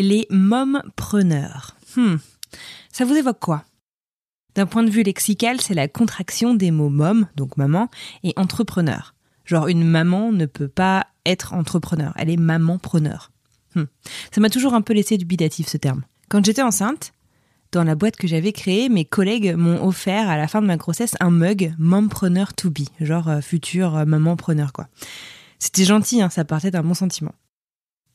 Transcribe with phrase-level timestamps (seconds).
[0.00, 1.76] Les mompreneurs.
[1.96, 2.18] Hmm.
[2.92, 3.64] Ça vous évoque quoi?
[4.54, 7.90] D'un point de vue lexical, c'est la contraction des mots mom, donc maman,
[8.22, 9.16] et entrepreneur.
[9.44, 13.32] Genre une maman ne peut pas être entrepreneur, elle est maman-preneur.
[13.74, 13.86] Hmm.
[14.32, 16.04] Ça m'a toujours un peu laissé dubitatif ce terme.
[16.28, 17.12] Quand j'étais enceinte,
[17.72, 20.76] dans la boîte que j'avais créée, mes collègues m'ont offert à la fin de ma
[20.76, 24.86] grossesse un mug mompreneur to be, genre euh, futur euh, maman-preneur quoi.
[25.58, 27.34] C'était gentil, hein, ça partait d'un bon sentiment.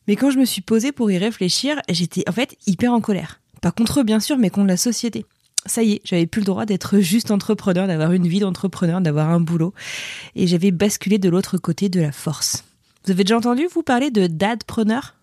[0.08, 3.40] Mais quand je me suis posée pour y réfléchir, j'étais en fait hyper en colère.
[3.62, 5.26] Pas contre eux bien sûr, mais contre la société.
[5.66, 9.30] Ça y est, j'avais plus le droit d'être juste entrepreneur, d'avoir une vie d'entrepreneur, d'avoir
[9.30, 9.74] un boulot.
[10.36, 12.66] Et j'avais basculé de l'autre côté de la force.
[13.06, 15.16] Vous avez déjà entendu vous parler de dadpreneur?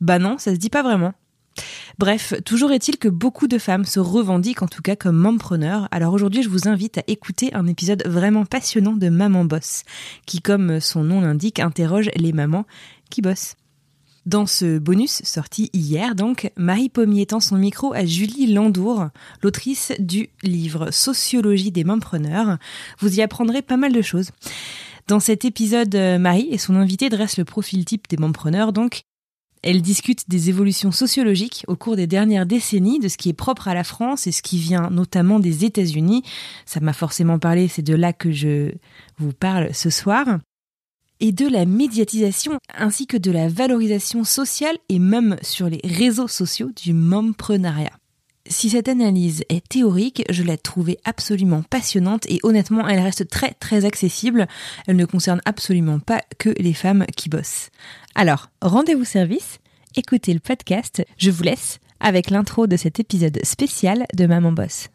[0.00, 1.12] Bah non, ça se dit pas vraiment.
[1.98, 5.86] Bref, toujours est-il que beaucoup de femmes se revendiquent en tout cas comme mompreneurs.
[5.90, 9.84] Alors aujourd'hui, je vous invite à écouter un épisode vraiment passionnant de Maman Boss,
[10.26, 12.66] qui comme son nom l'indique, interroge les mamans
[13.10, 13.56] qui bossent.
[14.26, 19.08] Dans ce bonus sorti hier, donc, Marie Pommier tend son micro à Julie Landour,
[19.42, 22.56] l'autrice du livre Sociologie des mompreneurs.
[23.00, 24.30] Vous y apprendrez pas mal de choses.
[25.08, 29.02] Dans cet épisode, Marie et son invité dressent le profil type des mompreneurs, donc,
[29.62, 33.68] elle discute des évolutions sociologiques au cours des dernières décennies, de ce qui est propre
[33.68, 36.22] à la France et ce qui vient notamment des États-Unis.
[36.64, 38.72] Ça m'a forcément parlé, c'est de là que je
[39.18, 40.38] vous parle ce soir.
[41.20, 46.28] Et de la médiatisation ainsi que de la valorisation sociale et même sur les réseaux
[46.28, 47.92] sociaux du momprenariat.
[48.46, 53.52] Si cette analyse est théorique, je l'ai trouvée absolument passionnante et honnêtement, elle reste très
[53.52, 54.46] très accessible.
[54.86, 57.70] Elle ne concerne absolument pas que les femmes qui bossent.
[58.14, 59.60] Alors, rendez-vous service,
[59.96, 64.90] écoutez le podcast, je vous laisse avec l'intro de cet épisode spécial de Maman Boss.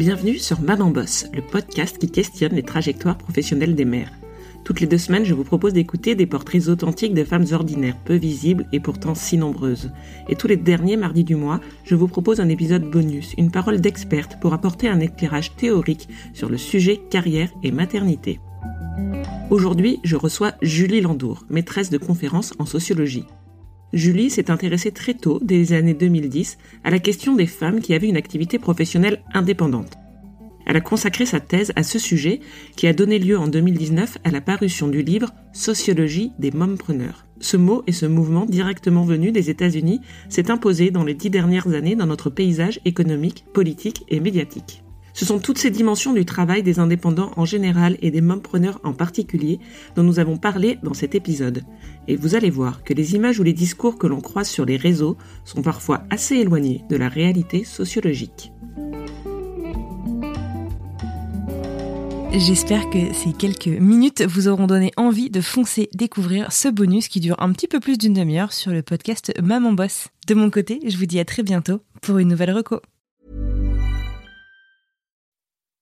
[0.00, 4.10] Bienvenue sur Maman Boss, le podcast qui questionne les trajectoires professionnelles des mères.
[4.64, 8.14] Toutes les deux semaines, je vous propose d'écouter des portraits authentiques de femmes ordinaires, peu
[8.14, 9.90] visibles et pourtant si nombreuses.
[10.30, 13.82] Et tous les derniers mardis du mois, je vous propose un épisode bonus, une parole
[13.82, 18.40] d'experte pour apporter un éclairage théorique sur le sujet carrière et maternité.
[19.50, 23.26] Aujourd'hui, je reçois Julie Landour, maîtresse de conférences en sociologie.
[23.92, 27.94] Julie s'est intéressée très tôt, dès les années 2010, à la question des femmes qui
[27.94, 29.96] avaient une activité professionnelle indépendante.
[30.66, 32.38] Elle a consacré sa thèse à ce sujet
[32.76, 37.26] qui a donné lieu en 2019 à la parution du livre Sociologie des mompreneurs.
[37.40, 41.72] Ce mot et ce mouvement directement venu des États-Unis s'est imposé dans les dix dernières
[41.72, 44.84] années dans notre paysage économique, politique et médiatique.
[45.12, 48.92] Ce sont toutes ces dimensions du travail des indépendants en général et des mompreneurs en
[48.92, 49.58] particulier
[49.96, 51.62] dont nous avons parlé dans cet épisode.
[52.08, 54.76] Et vous allez voir que les images ou les discours que l'on croise sur les
[54.76, 58.52] réseaux sont parfois assez éloignés de la réalité sociologique.
[62.32, 67.18] J'espère que ces quelques minutes vous auront donné envie de foncer découvrir ce bonus qui
[67.18, 70.08] dure un petit peu plus d'une demi-heure sur le podcast Maman Boss.
[70.28, 72.80] De mon côté, je vous dis à très bientôt pour une nouvelle reco.